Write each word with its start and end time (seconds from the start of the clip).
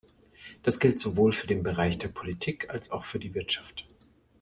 Das 0.63 0.79
gilt 0.79 0.99
sowohl 0.99 1.31
für 1.31 1.45
den 1.45 1.61
Bereich 1.61 1.99
der 1.99 2.07
Politik 2.07 2.71
als 2.71 2.89
auch 2.91 3.03
für 3.03 3.19
die 3.19 3.35
Wirtschaft. 3.35 3.85